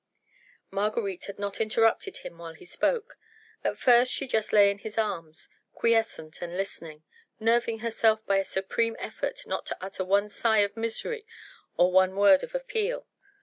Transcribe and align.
Marguerite 0.71 1.25
had 1.25 1.37
not 1.37 1.61
interrupted 1.61 2.17
him 2.25 2.39
while 2.39 2.55
he 2.55 2.65
spoke. 2.65 3.19
At 3.63 3.77
first 3.77 4.11
she 4.11 4.25
just 4.27 4.51
lay 4.51 4.71
in 4.71 4.79
his 4.79 4.97
arms, 4.97 5.47
quiescent 5.73 6.41
and 6.41 6.57
listening, 6.57 7.03
nerving 7.39 7.81
herself 7.85 8.25
by 8.25 8.37
a 8.37 8.43
supreme 8.43 8.95
effort 8.97 9.45
not 9.45 9.67
to 9.67 9.77
utter 9.79 10.03
one 10.03 10.29
sigh 10.29 10.61
of 10.61 10.75
misery 10.75 11.23
or 11.77 11.91
one 11.91 12.15
word 12.15 12.41
of 12.41 12.55
appeal. 12.55 13.05